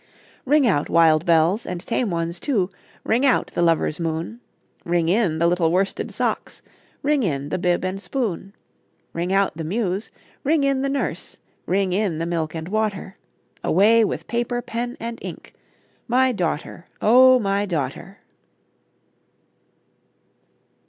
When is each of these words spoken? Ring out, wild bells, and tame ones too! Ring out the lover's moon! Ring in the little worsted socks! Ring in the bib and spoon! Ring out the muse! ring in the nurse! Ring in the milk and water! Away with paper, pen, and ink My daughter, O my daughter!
Ring 0.45 0.65
out, 0.65 0.89
wild 0.89 1.27
bells, 1.27 1.63
and 1.63 1.85
tame 1.85 2.09
ones 2.09 2.39
too! 2.39 2.71
Ring 3.03 3.23
out 3.23 3.51
the 3.53 3.61
lover's 3.61 3.99
moon! 3.99 4.39
Ring 4.83 5.09
in 5.09 5.37
the 5.37 5.45
little 5.45 5.71
worsted 5.71 6.09
socks! 6.11 6.63
Ring 7.03 7.21
in 7.21 7.49
the 7.49 7.59
bib 7.59 7.85
and 7.85 8.01
spoon! 8.01 8.55
Ring 9.13 9.31
out 9.31 9.55
the 9.55 9.63
muse! 9.63 10.09
ring 10.43 10.63
in 10.63 10.81
the 10.81 10.89
nurse! 10.89 11.37
Ring 11.67 11.93
in 11.93 12.17
the 12.17 12.25
milk 12.25 12.55
and 12.55 12.67
water! 12.69 13.15
Away 13.63 14.03
with 14.03 14.25
paper, 14.25 14.59
pen, 14.63 14.97
and 14.99 15.19
ink 15.21 15.53
My 16.07 16.31
daughter, 16.31 16.87
O 16.99 17.37
my 17.37 17.67
daughter! 17.67 18.21